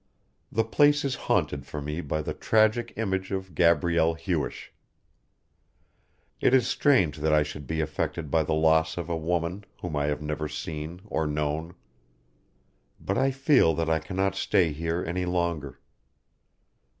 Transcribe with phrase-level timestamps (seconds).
[0.51, 4.71] The place is haunted for me by the tragic image of Gabrielle Hewish.
[6.39, 9.95] It is strange that I should be affected by the loss of a woman whom
[9.95, 11.75] I have never seen or known.
[12.99, 15.79] But I feel that I cannot stay here any longer.